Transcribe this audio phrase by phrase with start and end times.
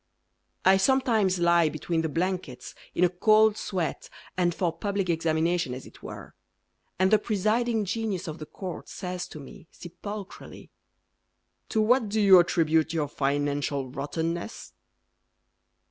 [0.65, 5.85] I sometimes lie Between the blankets In a cold sweat And for public examination as
[5.85, 6.33] it were,
[6.97, 10.71] And the presiding genius of the court Says to me, sepulchrally,
[11.69, 14.73] "To what do you attribute your financial rottenness?"